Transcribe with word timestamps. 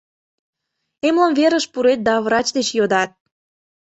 Эмлымверыш 1.07 1.65
пурет 1.73 1.99
да 2.07 2.13
врач 2.25 2.47
деч 2.57 2.67
йодат. 2.77 3.11